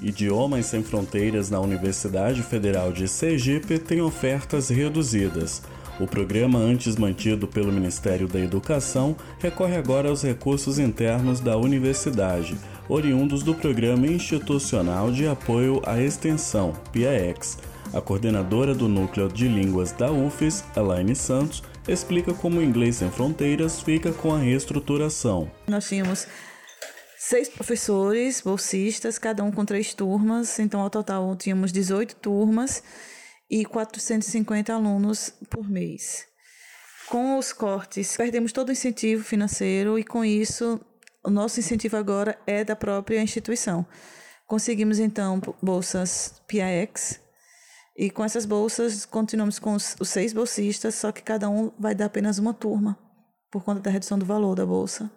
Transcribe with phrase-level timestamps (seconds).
[0.00, 5.62] Idiomas Sem Fronteiras na Universidade Federal de Sergipe tem ofertas reduzidas.
[5.98, 12.56] O programa antes mantido pelo Ministério da Educação recorre agora aos recursos internos da universidade,
[12.88, 17.58] oriundos do Programa Institucional de Apoio à Extensão, PAEX.
[17.92, 23.10] A coordenadora do Núcleo de Línguas da UFES, Elaine Santos, explica como o Inglês Sem
[23.10, 25.48] Fronteiras fica com a reestruturação.
[25.68, 26.26] Nós tínhamos
[27.26, 32.82] seis professores bolsistas, cada um com três turmas, então ao total tínhamos 18 turmas
[33.50, 36.26] e 450 alunos por mês.
[37.08, 40.78] Com os cortes, perdemos todo o incentivo financeiro e com isso
[41.24, 43.86] o nosso incentivo agora é da própria instituição.
[44.46, 47.20] Conseguimos então bolsas PIX
[47.96, 51.94] e com essas bolsas continuamos com os, os seis bolsistas, só que cada um vai
[51.94, 52.98] dar apenas uma turma
[53.50, 55.10] por conta da redução do valor da bolsa.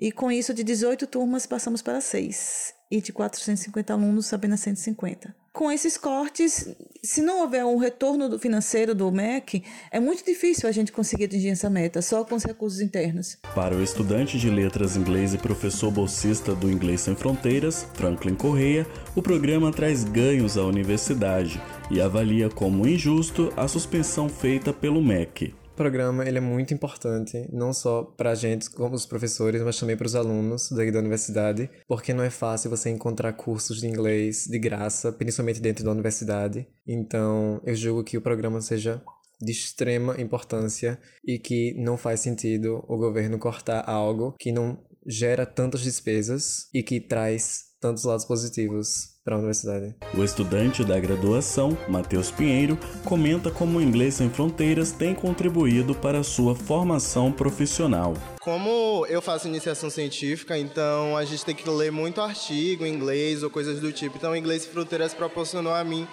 [0.00, 2.72] E com isso, de 18 turmas, passamos para 6.
[2.90, 5.36] E de 450 alunos, apenas 150.
[5.52, 10.72] Com esses cortes, se não houver um retorno financeiro do MEC, é muito difícil a
[10.72, 13.36] gente conseguir atingir essa meta, só com os recursos internos.
[13.54, 18.86] Para o estudante de letras inglês e professor bolsista do Inglês Sem Fronteiras, Franklin Correia,
[19.14, 25.59] o programa traz ganhos à universidade e avalia como injusto a suspensão feita pelo MEC
[25.80, 29.96] programa ele é muito importante, não só para a gente, como os professores, mas também
[29.96, 34.58] para os alunos da universidade, porque não é fácil você encontrar cursos de inglês de
[34.58, 36.68] graça, principalmente dentro da universidade.
[36.86, 39.02] Então, eu julgo que o programa seja
[39.40, 45.46] de extrema importância e que não faz sentido o governo cortar algo que não gera
[45.46, 49.94] tantas despesas e que traz tantos lados positivos para a universidade.
[50.14, 56.20] O estudante da graduação, Matheus Pinheiro, comenta como o Inglês Sem Fronteiras tem contribuído para
[56.20, 58.14] a sua formação profissional.
[58.40, 63.42] Como eu faço iniciação científica, então a gente tem que ler muito artigo em inglês
[63.42, 64.16] ou coisas do tipo.
[64.16, 66.06] Então, o Inglês Sem Fronteiras proporcionou a mim